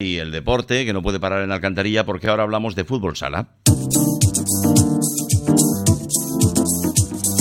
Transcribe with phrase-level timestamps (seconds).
[0.00, 3.48] y el deporte que no puede parar en Alcantarilla porque ahora hablamos de fútbol sala.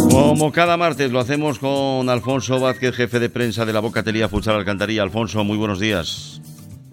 [0.10, 4.56] Como cada martes lo hacemos con Alfonso Vázquez, jefe de prensa de la Bocatelía Futsal
[4.56, 5.04] Alcantarilla.
[5.04, 6.42] Alfonso, muy buenos días.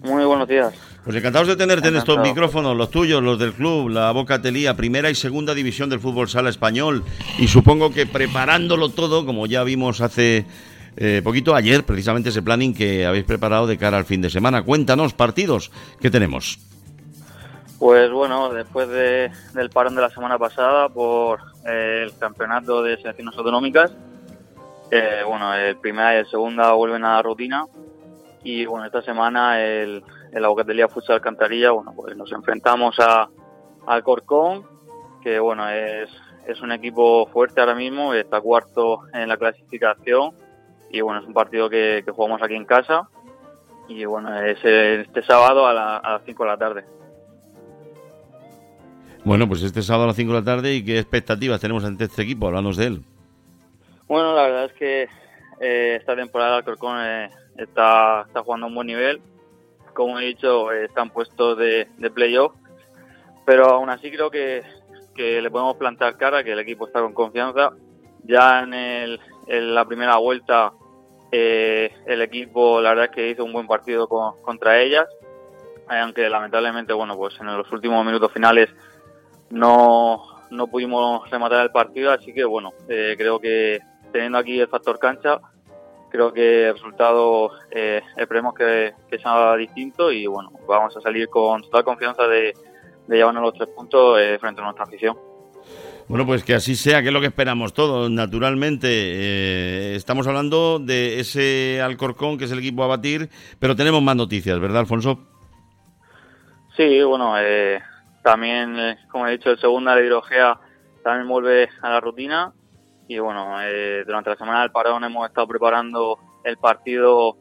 [0.03, 0.71] Muy buenos días.
[1.03, 5.09] Pues encantados de tenerte en estos micrófonos, los tuyos, los del club, la Bocatelía, primera
[5.09, 7.03] y segunda división del fútbol sala español.
[7.39, 10.45] Y supongo que preparándolo todo, como ya vimos hace
[10.97, 14.63] eh, poquito ayer, precisamente ese planning que habéis preparado de cara al fin de semana.
[14.63, 16.59] Cuéntanos, partidos, ¿qué tenemos?
[17.79, 23.35] Pues bueno, después del parón de la semana pasada por eh, el campeonato de selecciones
[23.37, 23.91] autonómicas,
[24.91, 27.65] eh, bueno, el primera y el segunda vuelven a la rutina
[28.43, 33.27] y bueno, esta semana el, el la Bocatelía Futsal Alcantarilla, bueno, pues nos enfrentamos a,
[33.87, 34.63] al Corcón,
[35.21, 36.09] que bueno, es,
[36.47, 40.31] es un equipo fuerte ahora mismo, está cuarto en la clasificación
[40.89, 43.07] y bueno, es un partido que, jugamos aquí en casa
[43.87, 46.85] y bueno, es este sábado a, las 5 de la tarde.
[49.23, 52.05] Bueno, pues este sábado a las 5 de la tarde y qué expectativas tenemos ante
[52.05, 53.01] este equipo, háblanos de él.
[54.07, 55.09] Bueno, la verdad es que
[55.59, 59.21] eh, esta temporada Corcón eh, está, está jugando a un buen nivel.
[59.93, 62.53] Como he dicho, eh, están puestos de, de playoff,
[63.45, 64.63] pero aún así creo que,
[65.15, 67.71] que le podemos plantar cara, que el equipo está con confianza.
[68.23, 70.73] Ya en, el, en la primera vuelta
[71.31, 75.05] eh, el equipo, la verdad es que hizo un buen partido contra ellas,
[75.91, 78.69] eh, aunque lamentablemente, bueno, pues en los últimos minutos finales
[79.49, 83.79] no, no pudimos rematar el partido, así que bueno, eh, creo que
[84.11, 85.39] teniendo aquí el factor cancha,
[86.09, 87.51] creo que el resultado
[88.15, 92.53] esperemos que, que, sea distinto y bueno, vamos a salir con toda confianza de,
[93.09, 95.34] llevarnos los tres puntos frente a nuestra afición.
[96.07, 98.87] Bueno, pues que así sea, que es lo que esperamos todos, naturalmente.
[98.91, 104.15] Eh, estamos hablando de ese Alcorcón, que es el equipo a batir, pero tenemos más
[104.15, 105.17] noticias, ¿verdad, Alfonso?
[106.77, 107.81] Sí, bueno, eh,
[108.23, 110.59] también, eh, como he dicho, el segunda de Hidrogea
[111.03, 112.53] también vuelve a la rutina.
[113.07, 113.57] Y bueno,
[114.05, 117.37] durante la semana del parón hemos estado preparando el partido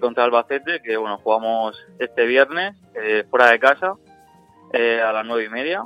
[0.00, 2.74] contra Albacete, que bueno, jugamos este viernes
[3.28, 3.92] fuera de casa
[4.72, 5.82] a las nueve y media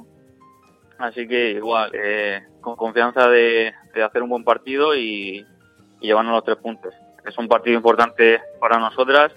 [0.98, 3.72] Así que igual, eh, con confianza de,
[4.04, 5.46] hacer un buen partido y,
[6.00, 6.92] llevarnos los tres puntos.
[7.24, 9.30] Es un partido importante para nosotras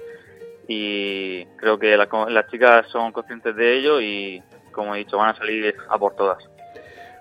[0.67, 5.37] y creo que las chicas son conscientes de ello y, como he dicho, van a
[5.37, 6.43] salir a por todas.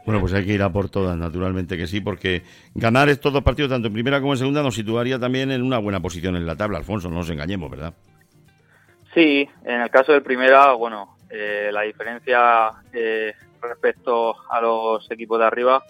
[0.06, 2.43] Bueno, pues hay que ir a por todas, naturalmente que sí, porque
[2.75, 5.78] ganar estos dos partidos, tanto en primera como en segunda, nos situaría también en una
[5.78, 7.95] buena posición en la tabla, Alfonso, no nos engañemos, ¿verdad?
[9.15, 13.33] Sí, en el caso del primera, bueno, eh, la diferencia eh,
[13.69, 15.82] respecto a los equipos de arriba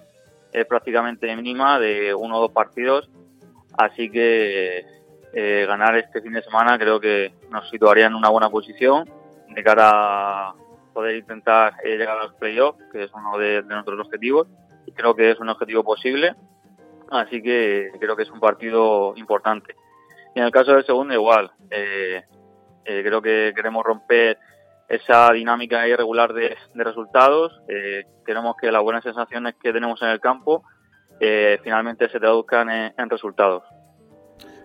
[0.53, 3.11] es prácticamente mínima de uno o dos partidos.
[3.77, 4.87] Así que
[5.33, 9.11] eh, ganar este fin de semana creo que nos situaría en una buena posición
[9.49, 9.91] de cara
[10.51, 10.55] a
[10.93, 14.47] poder intentar eh, llegar a los playoffs, que es uno de, nuestros objetivos.
[14.95, 16.35] Creo que es un objetivo posible.
[17.11, 19.75] Así que creo que es un partido importante.
[20.37, 21.51] Y en el caso del segundo, igual.
[21.71, 22.23] Eh,
[22.85, 24.39] creo que queremos romper
[24.89, 27.61] esa dinámica irregular de, resultados.
[27.69, 30.65] Eh, queremos que las buenas sensaciones que tenemos en el campo
[31.21, 33.63] eh, finalmente se traduzcan en resultados.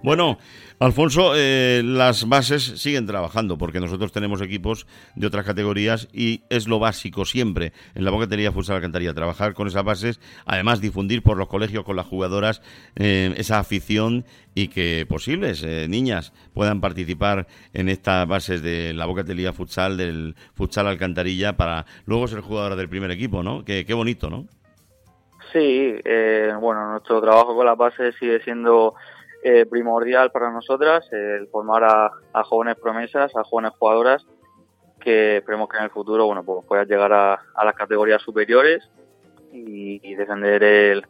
[0.01, 0.37] Bueno,
[0.79, 6.69] Alfonso, eh, las bases siguen trabajando porque nosotros tenemos equipos de otras categorías y es
[6.69, 11.35] lo básico siempre en la boquetería Futsal Alcantarilla, trabajar con esas bases, además difundir por
[11.35, 12.61] los colegios con las jugadoras
[12.95, 14.23] eh, esa afición
[14.55, 20.35] y que posibles eh, niñas puedan participar en estas bases de la boquetería futsal, del
[20.53, 23.65] futsal Alcantarilla para luego ser jugadora del primer equipo, ¿no?
[23.65, 24.45] Qué, qué bonito, ¿no?
[25.51, 25.95] Sí,
[26.61, 28.93] bueno, nuestro trabajo con las bases sigue siendo
[29.41, 34.25] eh, primordial para nosotras el formar a, jóvenes promesas, a jóvenes jugadoras
[34.99, 38.89] que esperemos que en el futuro bueno pues puedan llegar a, las categorías superiores
[39.53, 41.05] y, defender el,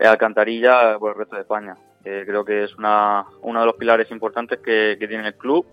[0.00, 1.76] Alcantarilla por el resto de España.
[2.02, 5.64] creo que es una, uno de los pilares importantes que, tiene el club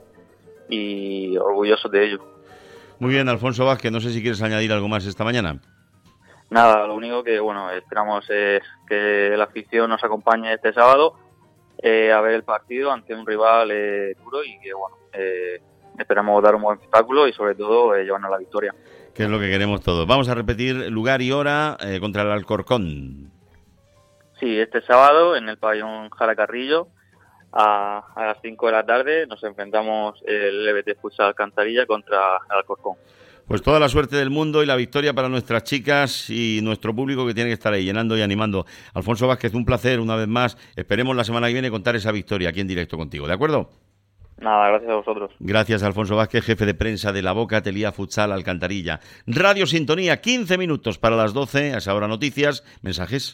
[0.69, 2.19] y orgullosos de ello.
[2.99, 5.59] Muy bien, Alfonso Vázquez, no sé si quieres añadir algo más esta mañana.
[6.51, 11.24] Nada, lo único que bueno esperamos es que la afición nos acompañe este sábado
[11.87, 15.61] eh, a ver el partido ante un rival eh, duro y que, bueno, eh,
[15.99, 18.73] esperamos dar un buen espectáculo y sobre todo llevarnos la victoria.
[19.13, 20.07] Que es lo que queremos todos.
[20.07, 23.29] Vamos a repetir lugar y hora contra el Alcorcón.
[24.39, 26.87] Sí, este sábado en el pabellón Jaracarrillo
[27.53, 32.17] a, a las 5 de la tarde nos enfrentamos el LBT Futsal Alcantarilla contra
[32.49, 32.95] el Alcorcón.
[33.47, 37.27] Pues toda la suerte del mundo y la victoria para nuestras chicas y nuestro público
[37.27, 38.65] que tiene que estar ahí llenando y animando.
[38.95, 40.57] Alfonso Vázquez, un placer una vez más.
[40.75, 43.27] Esperemos la semana que viene contar esa victoria aquí en directo contigo.
[43.27, 43.69] ¿De acuerdo?
[44.37, 45.31] Nada, gracias a vosotros.
[45.39, 48.99] Gracias, Alfonso Vázquez, jefe de prensa de la Boca Telía Futsal Alcantarilla.
[49.27, 53.33] Radio Sintonía, 15 minutos para las 12, a esa hora noticias, mensajes.